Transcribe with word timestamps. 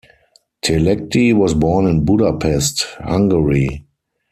Telegdi 0.63 1.31
was 1.31 1.53
born 1.53 1.85
in 1.85 2.03
Budapest, 2.03 2.85
Hungary. 3.01 3.85